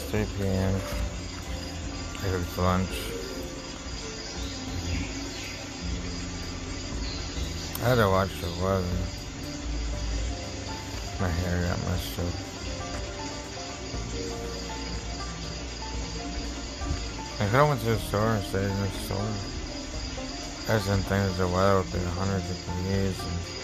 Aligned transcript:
It's 0.00 0.10
3 0.10 0.24
p.m. 0.38 0.74
I 2.18 2.30
cooked 2.30 2.58
lunch. 2.58 2.88
I 7.76 7.88
had 7.88 7.94
to 7.96 8.08
watch 8.08 8.40
the 8.40 8.48
weather. 8.62 8.96
My 11.20 11.28
hair 11.28 11.68
got 11.68 11.78
messed 11.86 12.18
up. 12.18 12.34
I 17.40 17.44
could 17.44 17.54
have 17.54 17.68
went 17.68 17.80
to 17.80 17.86
the 17.86 17.98
store 17.98 18.30
and 18.30 18.44
stayed 18.44 18.64
in 18.64 18.80
the 18.80 18.88
store. 19.04 19.32
I 20.68 20.78
didn't 20.78 21.04
think 21.04 21.36
the 21.36 21.46
weather 21.46 21.78
would 21.78 21.92
be 21.92 21.98
100 21.98 22.42
degrees 22.48 23.59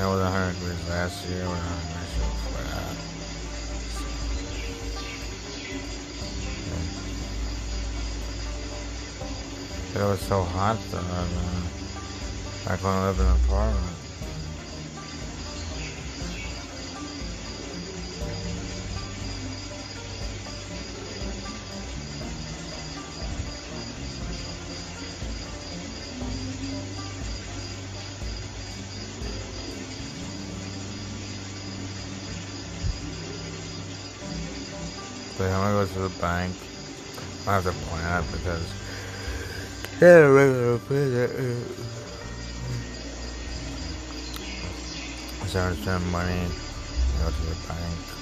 it 0.00 0.06
was 0.06 0.20
100 0.22 0.54
degrees 0.54 0.88
last 0.88 1.28
year 1.28 1.42
when 1.42 1.58
I 1.58 1.74
was 1.74 1.84
nice 1.90 2.14
before 2.14 2.62
that. 2.70 2.94
But 9.92 10.00
it 10.02 10.08
was 10.08 10.20
so 10.20 10.42
hot 10.44 10.78
that 10.92 11.02
uh, 11.02 11.26
I 12.70 12.76
couldn't 12.76 13.02
live 13.02 13.18
in 13.18 13.26
an 13.26 13.34
apartment. 13.44 14.07
But 35.38 35.52
I'm 35.52 35.60
gonna 35.60 35.86
go 35.86 35.92
to 35.92 36.08
the 36.08 36.20
bank. 36.20 36.52
I 37.46 37.54
have 37.54 37.62
to 37.62 37.70
plan 37.70 38.04
out 38.04 38.24
because 38.32 38.66
yeah, 40.00 40.26
regular 40.26 40.76
visit. 40.78 41.30
So 45.46 45.60
I 45.60 45.62
uh, 45.62 45.74
spend 45.74 46.12
money, 46.12 46.46
go 47.22 47.30
to 47.30 47.42
the 47.42 47.68
bank. 47.68 48.17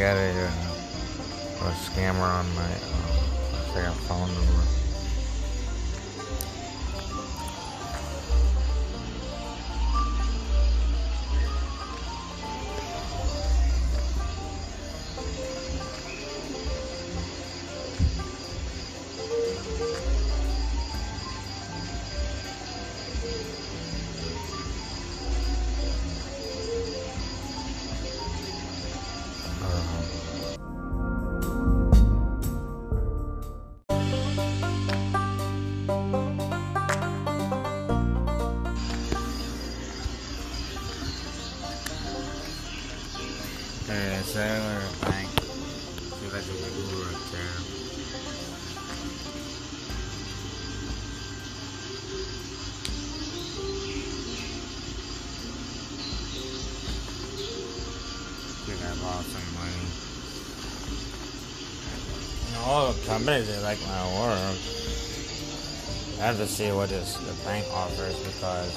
Got 0.00 0.16
a, 0.16 0.30
uh, 0.30 1.68
a 1.68 1.72
scammer 1.72 2.22
on 2.22 2.46
my 2.54 2.68
second 3.74 3.94
phone 4.06 4.32
number. 4.32 4.69
Sailor 44.30 44.82
Bank. 45.02 45.28
See 45.28 46.30
like 46.30 46.46
a 46.46 46.54
Uber 46.54 47.02
up 47.16 47.24
there. 47.32 47.56
think 58.70 58.78
I 58.86 58.94
lost 59.02 59.26
some 59.34 59.50
money. 59.58 59.82
You 62.46 62.54
know, 62.54 62.62
all 62.70 62.92
the 62.92 63.06
companies 63.08 63.48
they 63.48 63.60
like 63.64 63.80
my 63.82 64.04
work. 64.20 64.54
I 66.20 66.26
have 66.30 66.36
to 66.36 66.46
see 66.46 66.70
what 66.70 66.88
this 66.88 67.16
the 67.16 67.34
bank 67.44 67.66
offers 67.74 68.14
because 68.14 68.70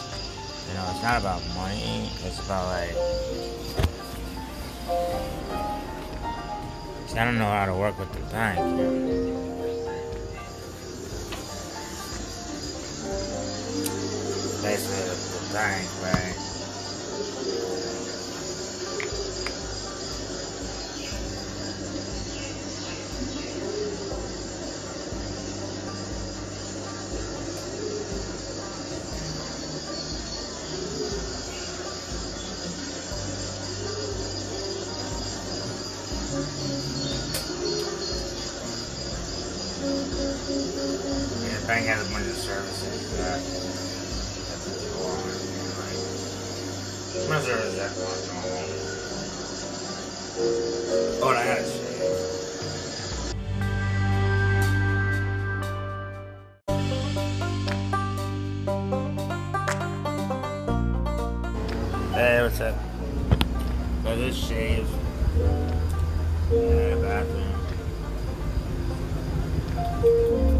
you 0.67 0.73
know 0.73 0.89
it's 0.89 1.03
not 1.03 1.21
about 1.21 1.43
money. 1.53 2.09
It's 2.25 2.43
about 2.43 2.65
like 2.69 3.92
See, 7.13 7.19
I 7.19 7.25
don't 7.25 7.37
know 7.37 7.45
how 7.45 7.67
to 7.67 7.75
work 7.75 7.99
with 7.99 8.11
the 8.11 8.21
bank. 8.31 8.57
Basically, 14.63 15.03
the, 15.05 15.53
bank, 15.53 15.87
right? 16.01 16.33
Yeah, 39.83 41.59
the 41.59 41.67
bank 41.67 41.83
has 41.87 42.07
a 42.07 42.11
bunch 42.13 42.25
of 42.27 42.37
services 42.37 43.17
that 43.17 43.43
that 44.47 44.59
they 44.63 44.87
go 44.93 44.99
on. 45.03 45.19
Like, 45.83 47.27
my 47.29 47.37
service. 47.41 47.75
Oh, 51.21 51.29
and 51.29 51.37
I 51.37 51.39
gotta 51.45 51.63
shave. 51.67 51.83
Hey, 62.13 62.41
what's 62.41 62.61
up? 62.61 62.75
So 64.03 64.09
this 64.15 64.35
shave. 64.37 64.87
Yeah, 66.51 66.95
bathroom. 67.01 67.72
Música 69.75 70.52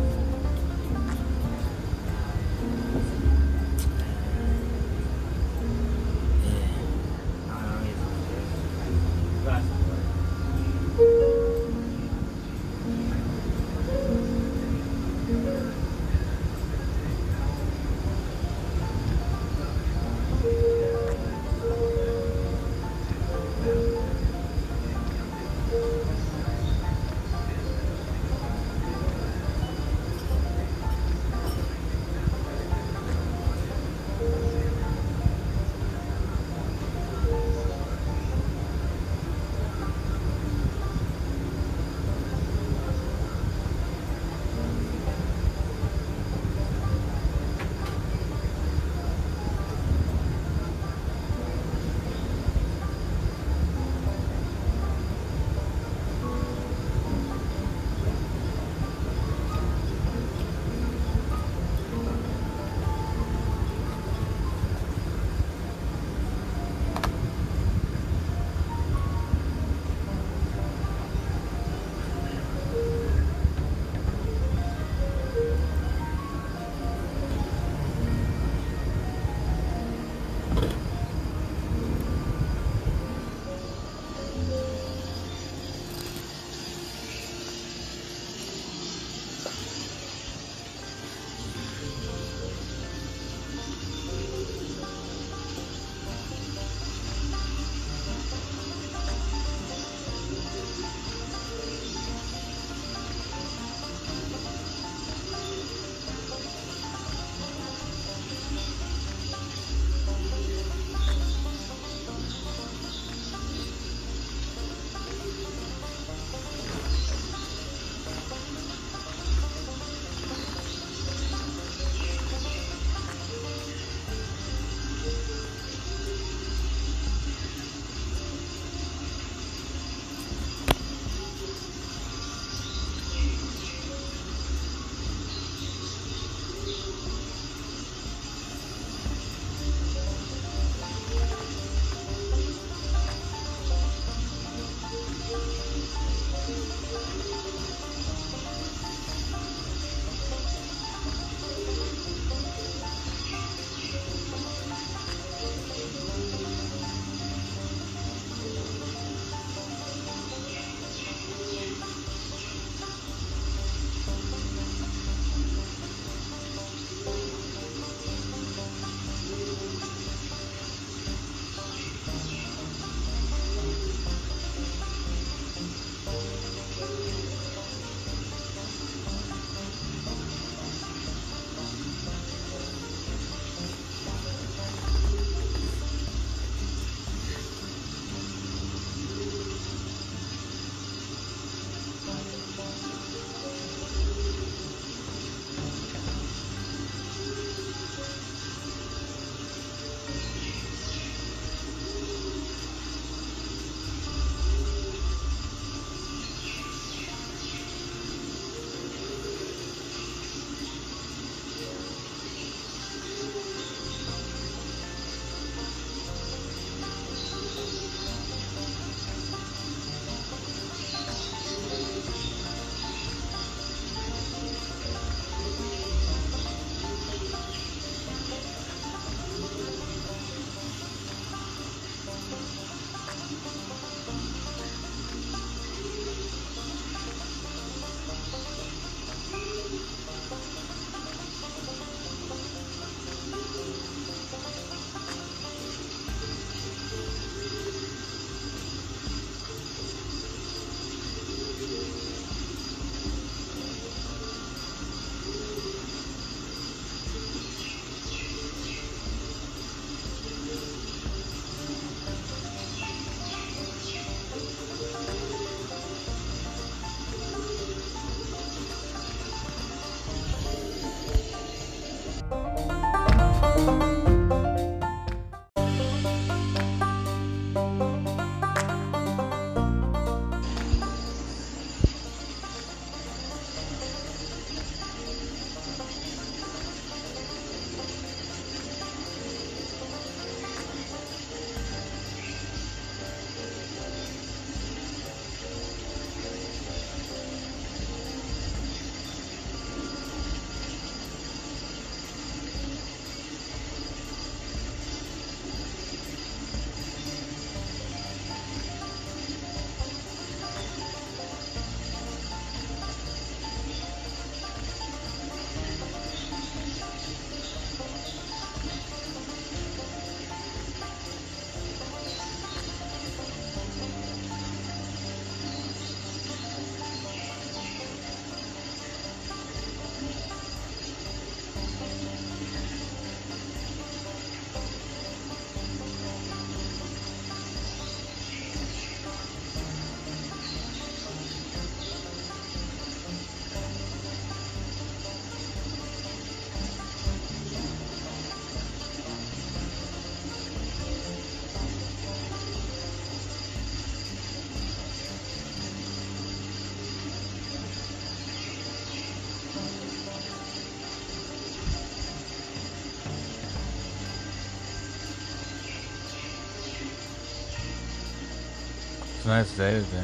It's 369.24 369.30
a 369.30 369.36
nice 369.38 369.56
day 369.58 369.72
today. 369.80 370.04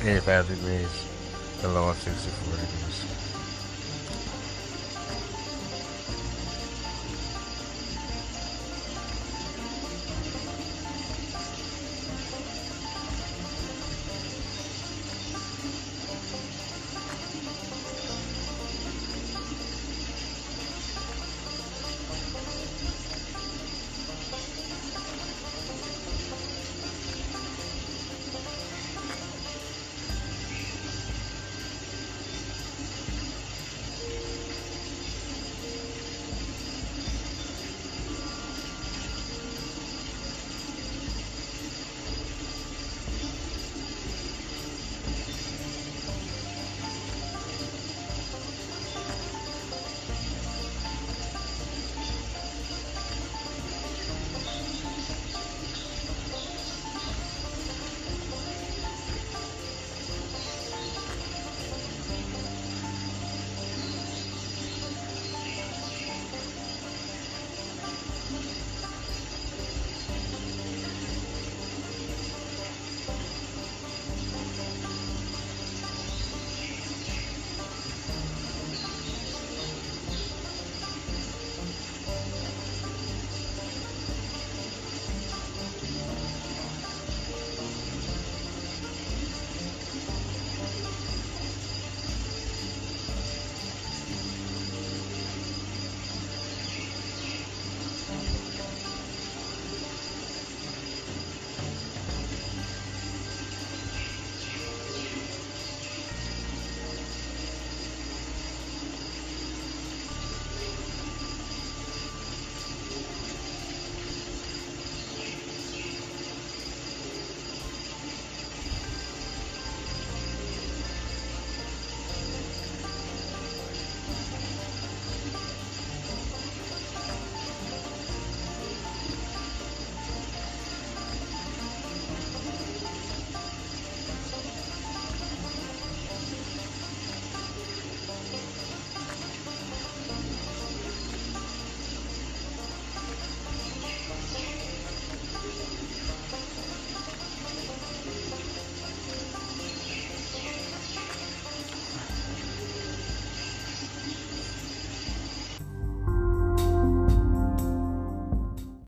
Eighty-five 0.00 0.48
degrees, 0.48 0.88
the 1.60 1.68
low 1.68 1.92
sixty-four 1.92 2.56
degrees. 2.56 3.35